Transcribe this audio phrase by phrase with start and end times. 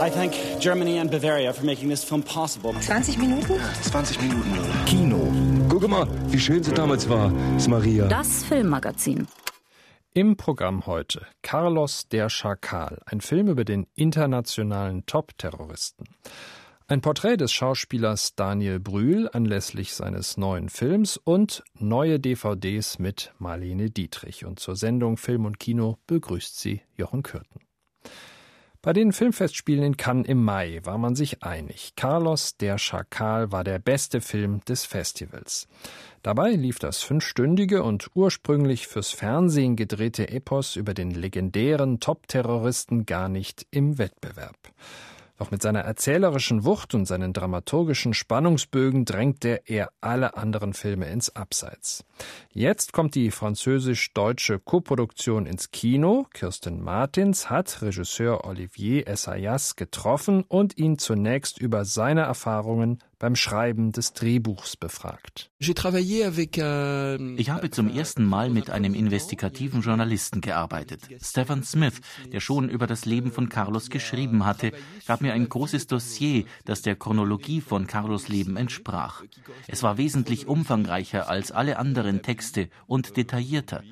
[0.00, 2.72] I thank Germany and Bavaria for making this film possible.
[2.72, 3.60] 20 Minuten?
[3.82, 4.84] 20 Minuten.
[4.86, 5.32] Kino.
[5.68, 8.06] Guck mal, wie schön sie damals war, ist Maria.
[8.08, 9.28] Das Filmmagazin.
[10.12, 16.06] Im Programm heute Carlos der Schakal, ein Film über den internationalen Top-Terroristen.
[16.86, 23.90] Ein Porträt des Schauspielers Daniel Brühl anlässlich seines neuen Films und neue DVDs mit Marlene
[23.90, 24.44] Dietrich.
[24.44, 27.63] Und zur Sendung Film und Kino begrüßt sie Jochen Kürten.
[28.84, 31.94] Bei den Filmfestspielen in Cannes im Mai war man sich einig.
[31.96, 35.68] Carlos der Schakal war der beste Film des Festivals.
[36.22, 43.30] Dabei lief das fünfstündige und ursprünglich fürs Fernsehen gedrehte Epos über den legendären Top-Terroristen gar
[43.30, 44.58] nicht im Wettbewerb.
[45.36, 51.34] Doch mit seiner erzählerischen Wucht und seinen dramaturgischen Spannungsbögen drängte er alle anderen Filme ins
[51.34, 52.04] Abseits.
[52.52, 56.26] Jetzt kommt die französisch-deutsche Koproduktion ins Kino.
[56.32, 63.92] Kirsten Martins hat Regisseur Olivier Essayas getroffen und ihn zunächst über seine Erfahrungen beim Schreiben
[63.92, 65.50] des Drehbuchs befragt.
[67.36, 71.08] Ich habe zum ersten Mal mit einem investigativen Journalisten gearbeitet.
[71.22, 72.00] Stephen Smith,
[72.32, 74.72] der schon über das Leben von Carlos geschrieben hatte,
[75.06, 79.22] gab mir ein großes Dossier, das der Chronologie von Carlos Leben entsprach.
[79.66, 83.82] Es war wesentlich umfangreicher als alle anderen Texte und detaillierter.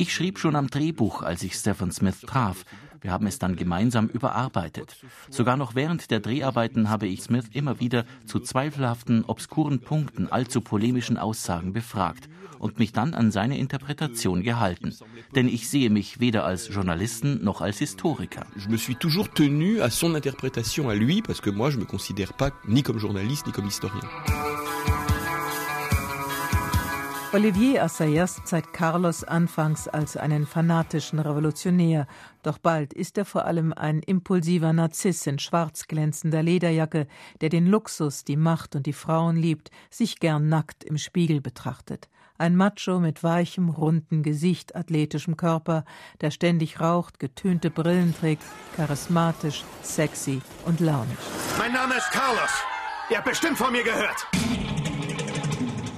[0.00, 2.64] Ich schrieb schon am Drehbuch, als ich Stephen Smith traf,
[3.00, 4.96] wir haben es dann gemeinsam überarbeitet.
[5.30, 10.60] Sogar noch während der Dreharbeiten habe ich Smith immer wieder zu zweifelhaften, obskuren Punkten, allzu
[10.60, 14.94] polemischen Aussagen befragt und mich dann an seine Interpretation gehalten.
[15.34, 18.46] Denn ich sehe mich weder als Journalisten noch als Historiker.
[18.56, 21.84] Je me suis toujours tenu à son interprétation à lui parce que moi je me
[21.84, 24.08] considère pas ni comme journaliste ni comme historien.
[27.34, 32.06] Olivier Assayas zeigt Carlos anfangs als einen fanatischen Revolutionär,
[32.42, 37.06] doch bald ist er vor allem ein impulsiver Narziss in schwarz glänzender Lederjacke,
[37.42, 42.08] der den Luxus, die Macht und die Frauen liebt, sich gern nackt im Spiegel betrachtet.
[42.38, 45.84] Ein Macho mit weichem, runden Gesicht, athletischem Körper,
[46.22, 51.18] der ständig raucht, getönte Brillen trägt, charismatisch, sexy und launisch.
[51.58, 52.64] Mein Name ist Carlos.
[53.10, 54.26] Ihr habt bestimmt von mir gehört.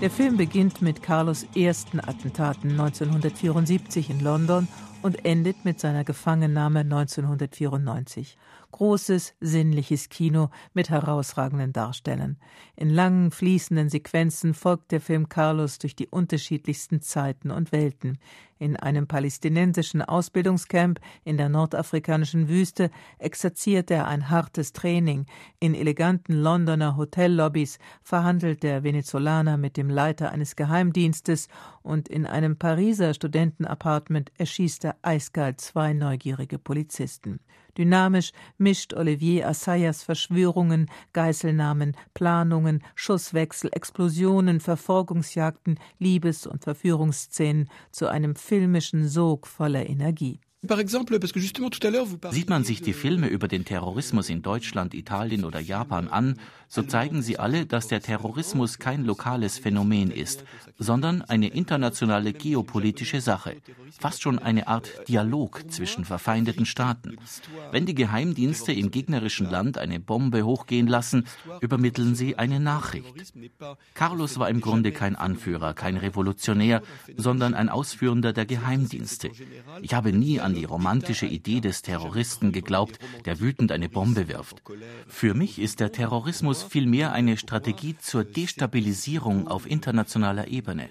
[0.01, 4.67] Der Film beginnt mit Carlos ersten Attentaten 1974 in London
[5.03, 8.37] und endet mit seiner Gefangennahme 1994.
[8.73, 12.37] Großes, sinnliches Kino mit herausragenden Darstellern.
[12.77, 18.19] In langen, fließenden Sequenzen folgt der Film Carlos durch die unterschiedlichsten Zeiten und Welten
[18.61, 25.25] in einem palästinensischen Ausbildungscamp in der nordafrikanischen Wüste exerziert er ein hartes Training.
[25.61, 31.49] In eleganten Londoner Hotellobbys verhandelt der Venezolaner mit dem Leiter eines Geheimdienstes
[31.83, 37.41] und in einem Pariser Studentenapartment erschießt er eiskalt zwei neugierige Polizisten.
[37.79, 48.35] Dynamisch mischt Olivier Assayas Verschwörungen, Geiselnahmen, Planungen, Schusswechsel, Explosionen, Verfolgungsjagden, Liebes- und Verführungsszenen zu einem
[48.35, 50.41] filmischen Sog voller Energie.
[50.63, 56.39] Sieht man sich die Filme über den Terrorismus in Deutschland, Italien oder Japan an,
[56.69, 60.45] so zeigen sie alle, dass der Terrorismus kein lokales Phänomen ist,
[60.79, 63.57] sondern eine internationale geopolitische Sache,
[63.99, 67.17] fast schon eine Art Dialog zwischen verfeindeten Staaten.
[67.73, 71.27] Wenn die Geheimdienste im gegnerischen Land eine Bombe hochgehen lassen,
[71.61, 73.33] übermitteln sie eine Nachricht.
[73.95, 76.83] Carlos war im Grunde kein Anführer, kein Revolutionär,
[77.17, 79.31] sondern ein Ausführender der Geheimdienste.
[79.81, 84.63] Ich habe nie an die romantische Idee des Terroristen geglaubt, der wütend eine Bombe wirft.
[85.09, 90.89] Für mich ist der Terrorismus vielmehr eine Strategie zur Destabilisierung auf internationaler Ebene.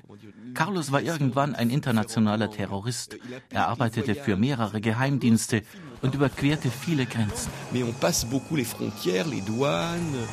[0.53, 3.17] Carlos war irgendwann ein internationaler Terrorist.
[3.49, 5.63] Er arbeitete für mehrere Geheimdienste
[6.01, 7.51] und überquerte viele Grenzen.
[7.71, 10.27] Mais on passe beaucoup les frontières, les douanes.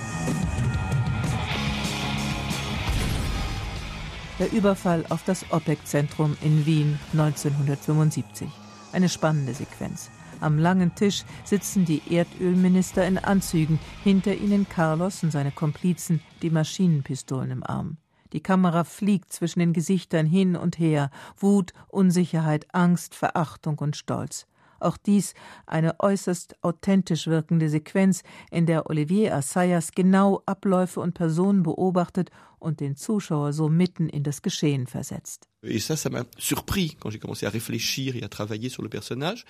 [4.39, 8.49] Der Überfall auf das OPEC-Zentrum in Wien 1975.
[8.97, 10.11] Eine spannende Sequenz.
[10.41, 16.49] Am langen Tisch sitzen die Erdölminister in Anzügen, hinter ihnen Carlos und seine Komplizen, die
[16.49, 17.99] Maschinenpistolen im Arm.
[18.33, 24.47] Die Kamera fliegt zwischen den Gesichtern hin und her, Wut, Unsicherheit, Angst, Verachtung und Stolz.
[24.81, 25.35] Auch dies
[25.67, 32.81] eine äußerst authentisch wirkende Sequenz, in der Olivier Assayas genau Abläufe und Personen beobachtet und
[32.81, 35.49] den Zuschauer so mitten in das Geschehen versetzt.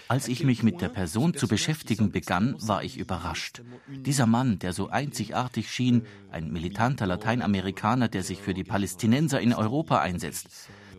[0.08, 3.62] Als ich mich mit der Person zu beschäftigen begann, war ich überrascht.
[3.88, 9.52] Dieser Mann, der so einzigartig schien, ein militanter Lateinamerikaner, der sich für die Palästinenser in
[9.52, 10.48] Europa einsetzt,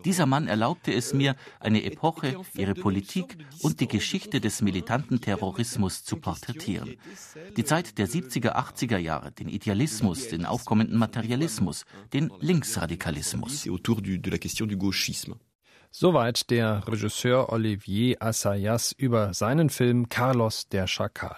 [0.08, 6.02] Dieser Mann erlaubte es mir, eine Epoche, ihre Politik und die Geschichte des militanten Terrorismus
[6.02, 6.94] zu porträtieren.
[7.58, 11.84] Die Zeit der 70er, 80er Jahre, den Idealismus, den aufkommenden Materialismus,
[12.14, 13.68] den Linksradikalismus.
[15.90, 21.36] Soweit der Regisseur Olivier Assayas über seinen Film Carlos der Schakal.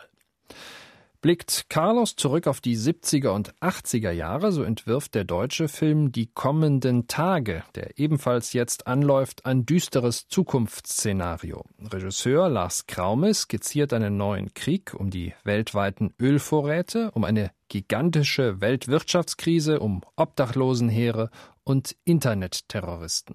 [1.23, 6.29] Blickt Carlos zurück auf die 70er und 80er Jahre, so entwirft der deutsche Film Die
[6.29, 11.67] kommenden Tage, der ebenfalls jetzt anläuft, ein düsteres Zukunftsszenario.
[11.79, 19.79] Regisseur Lars Kraume skizziert einen neuen Krieg um die weltweiten Ölvorräte, um eine gigantische Weltwirtschaftskrise,
[19.79, 21.29] um Obdachlosenheere
[21.65, 23.35] und Internetterroristen.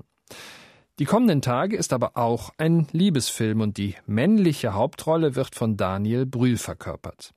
[0.97, 6.25] Die kommenden Tage ist aber auch ein Liebesfilm und die männliche Hauptrolle wird von Daniel
[6.25, 7.33] Brühl verkörpert.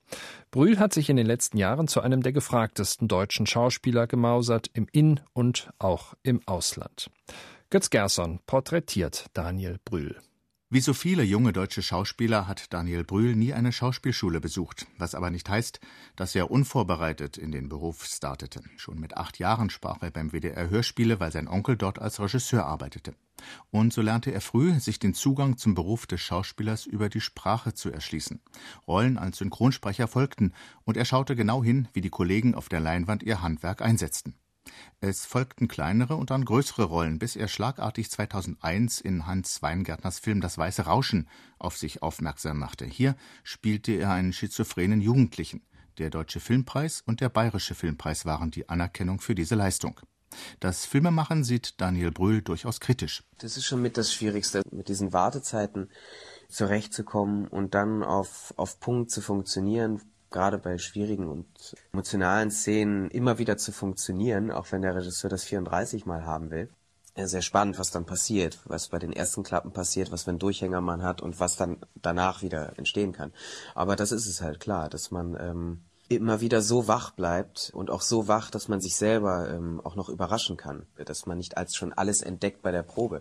[0.53, 4.87] Brühl hat sich in den letzten Jahren zu einem der gefragtesten deutschen Schauspieler gemausert, im
[4.93, 7.11] In- und auch im Ausland.
[7.69, 10.17] Götz Gerson porträtiert Daniel Brühl.
[10.71, 15.31] Wie so viele junge deutsche Schauspieler hat Daniel Brühl nie eine Schauspielschule besucht, was aber
[15.31, 15.81] nicht heißt,
[16.15, 18.61] dass er unvorbereitet in den Beruf startete.
[18.77, 22.67] Schon mit acht Jahren sprach er beim WDR Hörspiele, weil sein Onkel dort als Regisseur
[22.67, 23.15] arbeitete.
[23.71, 27.73] Und so lernte er früh, sich den Zugang zum Beruf des Schauspielers über die Sprache
[27.73, 28.43] zu erschließen.
[28.87, 30.53] Rollen als Synchronsprecher folgten,
[30.85, 34.35] und er schaute genau hin, wie die Kollegen auf der Leinwand ihr Handwerk einsetzten.
[35.01, 40.41] Es folgten kleinere und dann größere Rollen, bis er schlagartig 2001 in Hans Weingärtners Film
[40.41, 41.29] Das weiße Rauschen
[41.59, 42.85] auf sich aufmerksam machte.
[42.85, 45.63] Hier spielte er einen schizophrenen Jugendlichen.
[45.99, 50.01] Der Deutsche Filmpreis und der Bayerische Filmpreis waren die Anerkennung für diese Leistung.
[50.61, 53.25] Das Filmemachen sieht Daniel Brühl durchaus kritisch.
[53.39, 55.91] Das ist schon mit das Schwierigste, mit diesen Wartezeiten
[56.49, 61.47] zurechtzukommen und dann auf, auf Punkt zu funktionieren, gerade bei schwierigen und
[61.93, 66.71] emotionalen Szenen immer wieder zu funktionieren, auch wenn der Regisseur das 34 Mal haben will.
[67.17, 70.81] Sehr spannend, was dann passiert, was bei den ersten Klappen passiert, was für einen Durchhänger
[70.81, 73.33] man hat und was dann danach wieder entstehen kann.
[73.75, 77.91] Aber das ist es halt klar, dass man ähm, immer wieder so wach bleibt und
[77.91, 81.57] auch so wach, dass man sich selber ähm, auch noch überraschen kann, dass man nicht
[81.57, 83.21] als schon alles entdeckt bei der Probe.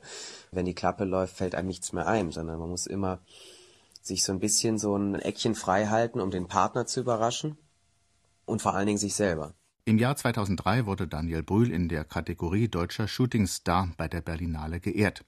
[0.51, 3.19] Wenn die Klappe läuft, fällt einem nichts mehr ein, sondern man muss immer
[4.07, 7.57] sich so ein bisschen so ein Eckchen frei halten, um den Partner zu überraschen
[8.45, 9.54] und vor allen Dingen sich selber.
[9.86, 15.24] Im Jahr 2003 wurde Daniel Brühl in der Kategorie Deutscher Shootingstar bei der Berlinale geehrt.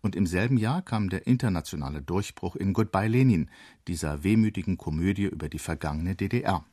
[0.00, 3.50] Und im selben Jahr kam der internationale Durchbruch in Goodbye Lenin,
[3.86, 6.64] dieser wehmütigen Komödie über die vergangene DDR.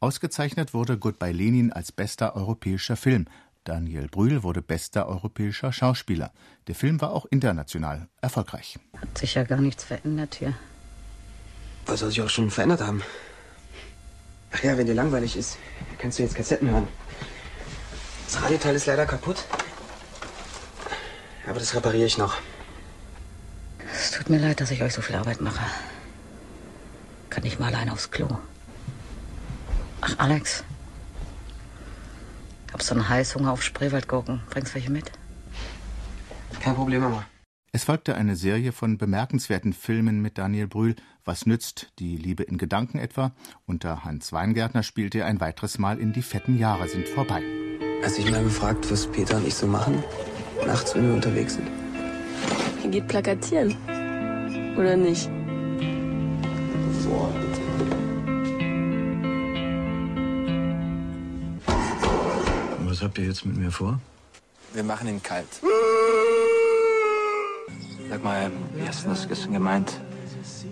[0.00, 3.24] Ausgezeichnet wurde Goodbye Lenin als bester europäischer Film.
[3.64, 6.30] Daniel Brühl wurde bester europäischer Schauspieler.
[6.66, 8.78] Der Film war auch international erfolgreich.
[9.00, 10.54] Hat sich ja gar nichts verändert hier.
[11.86, 13.02] Was soll sich auch schon verändert haben?
[14.52, 15.58] Ach ja, wenn dir langweilig ist,
[15.98, 16.88] kannst du jetzt Kassetten hören.
[18.26, 19.44] Das Radioteil ist leider kaputt.
[21.46, 22.38] Aber das repariere ich noch.
[23.92, 25.64] Es tut mir leid, dass ich euch so viel Arbeit mache.
[27.30, 28.28] Kann ich mal allein aufs Klo.
[30.00, 30.64] Ach, Alex.
[32.72, 34.42] Hab so einen Heißhunger auf Spreewaldgurken.
[34.50, 35.10] Bringst welche mit?
[36.60, 37.24] Kein Problem, Mama.
[37.76, 40.96] Es folgte eine Serie von bemerkenswerten Filmen mit Daniel Brühl.
[41.26, 43.32] Was nützt die Liebe in Gedanken etwa?
[43.66, 47.42] Unter Hans Weingärtner spielte er ein weiteres Mal in Die fetten Jahre sind vorbei.
[48.02, 50.02] Hast du dich mal gefragt, was Peter und ich so machen?
[50.66, 51.68] Nachts, wenn wir unterwegs sind?
[52.82, 53.76] Er geht plakatieren.
[54.78, 55.28] Oder nicht?
[57.04, 57.30] Boah.
[62.86, 64.00] Was habt ihr jetzt mit mir vor?
[64.72, 65.60] Wir machen ihn kalt.
[68.16, 69.04] Sag mal, wie hast
[69.52, 70.00] gemeint?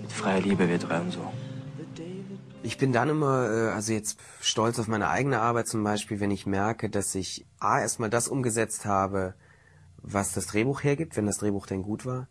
[0.00, 1.30] Mit freier Liebe, wir drei und so.
[2.62, 6.30] Ich bin dann immer, äh, also jetzt stolz auf meine eigene Arbeit zum Beispiel, wenn
[6.30, 9.34] ich merke, dass ich A, erstmal das umgesetzt habe,
[9.98, 12.28] was das Drehbuch hergibt, wenn das Drehbuch denn gut war.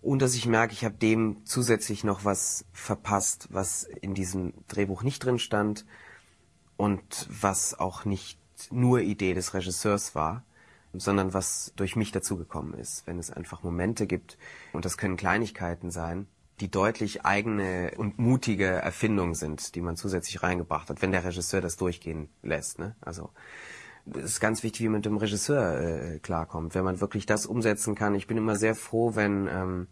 [0.00, 5.02] Und dass ich merke, ich habe dem zusätzlich noch was verpasst, was in diesem Drehbuch
[5.02, 5.84] nicht drin stand
[6.76, 8.38] und was auch nicht
[8.70, 10.44] nur Idee des Regisseurs war,
[11.00, 13.06] sondern was durch mich dazugekommen ist.
[13.06, 14.38] Wenn es einfach Momente gibt,
[14.72, 16.26] und das können Kleinigkeiten sein,
[16.60, 21.60] die deutlich eigene und mutige Erfindungen sind, die man zusätzlich reingebracht hat, wenn der Regisseur
[21.60, 22.78] das durchgehen lässt.
[22.78, 22.94] Ne?
[23.00, 23.30] Also
[24.12, 26.74] es ist ganz wichtig, wie man mit dem Regisseur äh, klarkommt.
[26.74, 28.14] Wenn man wirklich das umsetzen kann.
[28.14, 29.88] Ich bin immer sehr froh, wenn ähm,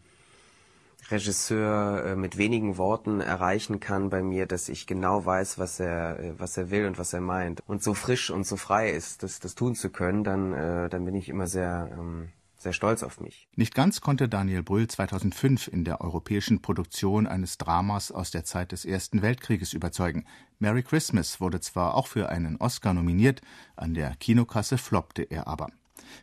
[1.11, 6.19] Regisseur äh, mit wenigen Worten erreichen kann bei mir, dass ich genau weiß, was er,
[6.19, 7.63] äh, was er will und was er meint.
[7.67, 11.05] Und so frisch und so frei ist, das, das tun zu können, dann, äh, dann
[11.05, 13.49] bin ich immer sehr, ähm, sehr stolz auf mich.
[13.57, 18.73] Nicht ganz konnte Daniel Brühl 2005 in der europäischen Produktion eines Dramas aus der Zeit
[18.73, 20.25] des Ersten Weltkrieges überzeugen.
[20.61, 23.41] Merry Christmas wurde zwar auch für einen Oscar nominiert,
[23.75, 25.69] an der Kinokasse floppte er aber.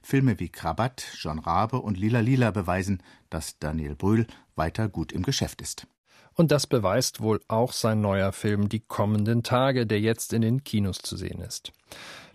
[0.01, 4.27] Filme wie Krabat, John Rabe und Lila Lila beweisen, dass Daniel Brühl
[4.59, 5.87] weiter gut im Geschäft ist.
[6.35, 10.63] Und das beweist wohl auch sein neuer Film Die kommenden Tage, der jetzt in den
[10.63, 11.71] Kinos zu sehen ist.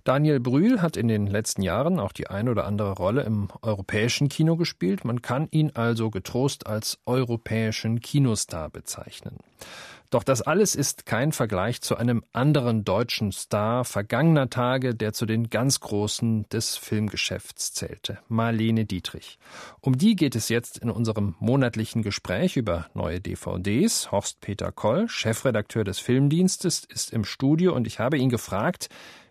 [0.05, 4.29] Daniel Brühl hat in den letzten Jahren auch die ein oder andere Rolle im europäischen
[4.29, 5.07] Kino gespielt.
[5.07, 9.39] Man kann ihn also getrost als europäischen Kinostar bezeichnen.
[10.15, 15.27] Doch das alles ist kein Vergleich zu einem anderen deutschen Star vergangener Tage, der zu
[15.27, 19.41] den ganz Großen des Filmgeschäfts zählte, Marlene Dietrich.
[19.81, 24.13] Um die geht es jetzt in unserem monatlichen Gespräch über neue DVDs.
[24.13, 28.91] Horst Peter Koll, Chefredakteur des Filmdienstes, ist im Studio und ich habe ihn gefragt,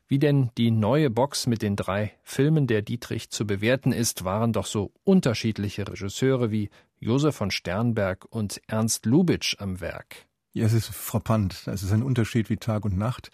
[0.10, 4.52] wie denn die neue Box mit den drei Filmen der Dietrich zu bewerten ist, waren
[4.52, 10.28] doch so unterschiedliche Regisseure wie Josef von Sternberg und Ernst Lubitsch am Werk.
[10.56, 11.64] Ja, es ist frappant.
[11.66, 13.32] Es ist ein Unterschied wie Tag und Nacht.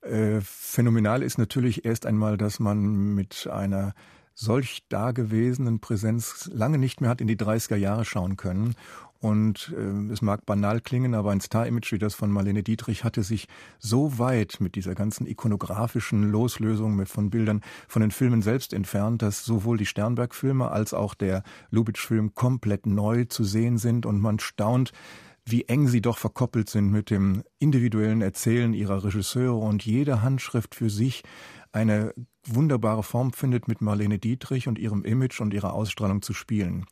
[0.00, 3.94] Äh, phänomenal ist natürlich erst einmal, dass man mit einer
[4.34, 8.74] solch dagewesenen Präsenz lange nicht mehr hat in die 30er Jahre schauen können.
[9.20, 13.22] Und äh, es mag banal klingen, aber ein Star-Image wie das von Marlene Dietrich hatte
[13.22, 13.46] sich
[13.78, 19.44] so weit mit dieser ganzen ikonografischen Loslösung von Bildern von den Filmen selbst entfernt, dass
[19.44, 24.92] sowohl die Sternberg-Filme als auch der Lubitsch-Film komplett neu zu sehen sind und man staunt,
[25.46, 30.74] wie eng sie doch verkoppelt sind mit dem individuellen Erzählen ihrer Regisseure und jede Handschrift
[30.74, 31.22] für sich
[31.72, 32.12] eine
[32.44, 36.86] wunderbare Form findet, mit Marlene Dietrich und ihrem Image und ihrer Ausstrahlung zu spielen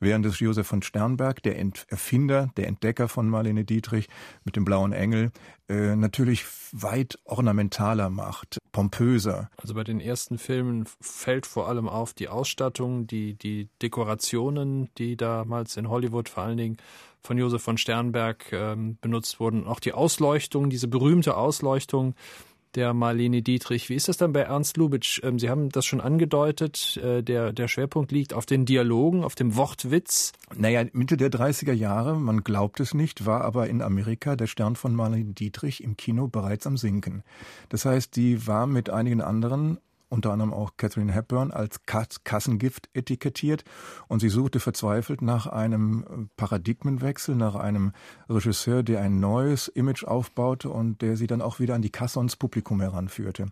[0.00, 4.08] während es Josef von Sternberg, der Erfinder, der Entdecker von Marlene Dietrich
[4.44, 5.30] mit dem blauen Engel,
[5.68, 9.50] äh, natürlich weit ornamentaler macht, pompöser.
[9.56, 15.16] Also bei den ersten Filmen fällt vor allem auf die Ausstattung, die, die Dekorationen, die
[15.16, 16.76] damals in Hollywood vor allen Dingen
[17.22, 19.66] von Josef von Sternberg ähm, benutzt wurden.
[19.66, 22.14] Auch die Ausleuchtung, diese berühmte Ausleuchtung,
[22.74, 23.88] der Marlene Dietrich.
[23.88, 25.20] Wie ist das dann bei Ernst Lubitsch?
[25.22, 29.34] Ähm, Sie haben das schon angedeutet, äh, der, der Schwerpunkt liegt auf den Dialogen, auf
[29.34, 30.32] dem Wortwitz.
[30.56, 34.76] Naja, Mitte der 30er Jahre, man glaubt es nicht, war aber in Amerika der Stern
[34.76, 37.22] von Marlene Dietrich im Kino bereits am Sinken.
[37.68, 43.64] Das heißt, die war mit einigen anderen unter anderem auch Catherine Hepburn, als Kassengift etikettiert
[44.08, 47.92] und sie suchte verzweifelt nach einem äh, Paradigmenwechsel, nach einem
[48.28, 52.18] Regisseur, der ein neues Image aufbaute und der sie dann auch wieder an die Kasse
[52.18, 53.46] und ins Publikum heranführte.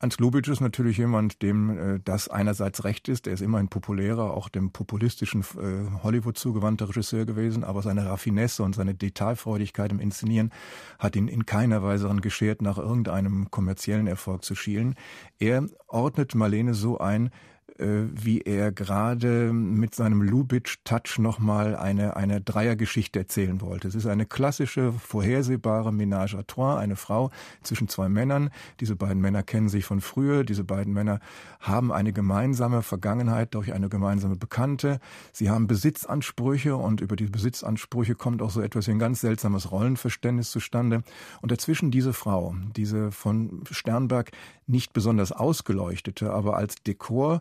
[0.00, 3.26] Ernst Lubitsch ist natürlich jemand, dem äh, das einerseits recht ist.
[3.26, 8.06] Er ist immer ein populärer, auch dem populistischen äh, Hollywood zugewandter Regisseur gewesen, aber seine
[8.06, 10.52] Raffinesse und seine Detailfreudigkeit im Inszenieren
[11.00, 14.94] hat ihn in keiner Weise daran geschert, nach irgendeinem kommerziellen Erfolg zu schielen.
[15.40, 17.30] Er ordnet Marlene so ein,
[17.78, 23.86] wie er gerade mit seinem Lubitsch-Touch nochmal eine, eine Dreiergeschichte erzählen wollte.
[23.86, 27.30] Es ist eine klassische, vorhersehbare Ménage à trois, eine Frau
[27.62, 28.50] zwischen zwei Männern.
[28.80, 30.42] Diese beiden Männer kennen sich von früher.
[30.42, 31.20] Diese beiden Männer
[31.60, 34.98] haben eine gemeinsame Vergangenheit durch eine gemeinsame Bekannte.
[35.32, 39.70] Sie haben Besitzansprüche und über die Besitzansprüche kommt auch so etwas wie ein ganz seltsames
[39.70, 41.02] Rollenverständnis zustande.
[41.42, 44.32] Und dazwischen diese Frau, diese von Sternberg
[44.66, 47.40] nicht besonders ausgeleuchtete, aber als Dekor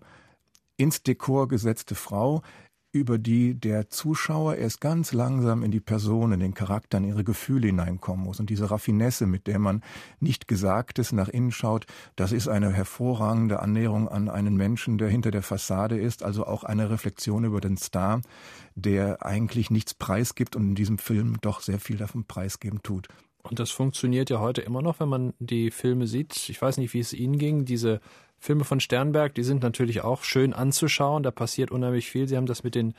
[0.77, 2.41] ins Dekor gesetzte Frau,
[2.93, 7.23] über die der Zuschauer erst ganz langsam in die Person, in den Charakter, in ihre
[7.23, 8.39] Gefühle hineinkommen muss.
[8.39, 9.83] Und diese Raffinesse, mit der man
[10.19, 15.31] nicht Gesagtes nach innen schaut, das ist eine hervorragende Annäherung an einen Menschen, der hinter
[15.31, 18.21] der Fassade ist, also auch eine Reflexion über den Star,
[18.75, 23.07] der eigentlich nichts preisgibt und in diesem Film doch sehr viel davon preisgeben tut.
[23.43, 26.49] Und das funktioniert ja heute immer noch, wenn man die Filme sieht.
[26.49, 27.63] Ich weiß nicht, wie es Ihnen ging.
[27.63, 28.01] Diese
[28.39, 31.23] Filme von Sternberg, die sind natürlich auch schön anzuschauen.
[31.23, 32.27] Da passiert unheimlich viel.
[32.27, 32.93] Sie haben das mit den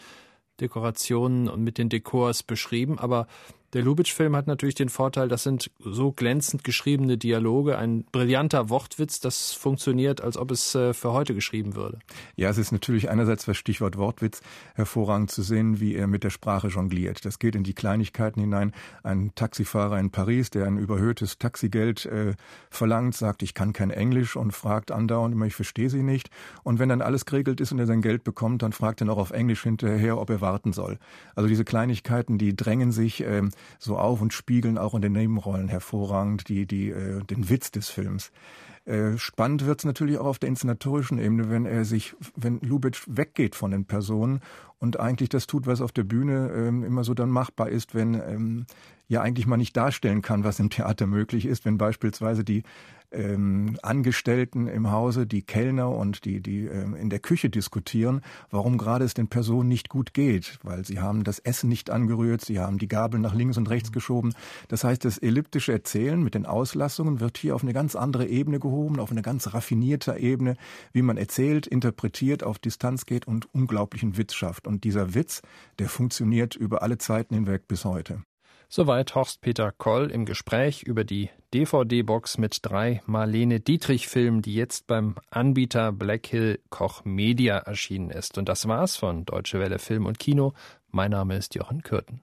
[0.61, 2.99] Dekorationen und mit den Dekors beschrieben.
[2.99, 3.27] Aber
[3.75, 9.21] der Lubitsch-Film hat natürlich den Vorteil, das sind so glänzend geschriebene Dialoge, ein brillanter Wortwitz,
[9.21, 11.99] das funktioniert, als ob es äh, für heute geschrieben würde.
[12.37, 14.41] Ja, es ist natürlich einerseits das Stichwort Wortwitz
[14.75, 17.25] hervorragend zu sehen, wie er mit der Sprache jongliert.
[17.25, 18.73] Das geht in die Kleinigkeiten hinein.
[19.03, 22.35] Ein Taxifahrer in Paris, der ein überhöhtes Taxigeld äh,
[22.71, 26.31] verlangt, sagt, ich kann kein Englisch und fragt andauernd immer, ich verstehe Sie nicht.
[26.63, 29.19] Und wenn dann alles geregelt ist und er sein Geld bekommt, dann fragt er noch
[29.19, 30.99] auf Englisch hinterher, ob er warten soll.
[31.35, 33.43] Also diese Kleinigkeiten, die drängen sich äh,
[33.79, 37.89] so auf und spiegeln auch in den Nebenrollen hervorragend die, die, äh, den Witz des
[37.89, 38.31] Films.
[38.89, 43.55] Äh, spannend wird's natürlich auch auf der inszenatorischen Ebene, wenn er sich, wenn Lubitsch weggeht
[43.55, 44.41] von den Personen
[44.79, 48.15] und eigentlich das tut, was auf der Bühne ähm, immer so dann machbar ist, wenn
[48.15, 48.67] ähm,
[49.07, 52.63] ja eigentlich mal nicht darstellen kann, was im Theater möglich ist, wenn beispielsweise die
[53.13, 58.79] ähm, Angestellten im Hause, die Kellner und die, die ähm, in der Küche diskutieren, warum
[58.79, 62.59] gerade es den Personen nicht gut geht, weil sie haben das Essen nicht angerührt, sie
[62.59, 64.35] haben die Gabel nach links und rechts geschoben.
[64.69, 68.61] Das heißt, das elliptische Erzählen mit den Auslassungen wird hier auf eine ganz andere Ebene
[68.61, 70.57] gehoben, auf eine ganz raffinierte Ebene,
[70.93, 74.67] wie man erzählt, interpretiert, auf Distanz geht und unglaublichen Witz schafft.
[74.67, 75.43] Und dieser Witz,
[75.79, 78.23] der funktioniert über alle Zeiten hinweg bis heute.
[78.71, 85.15] Soweit Horst-Peter Koll im Gespräch über die DVD-Box mit drei Marlene Dietrich-Filmen, die jetzt beim
[85.31, 88.37] Anbieter Blackhill Koch Media erschienen ist.
[88.37, 90.53] Und das war's von Deutsche Welle Film und Kino.
[90.91, 92.21] Mein Name ist Jochen Kürten.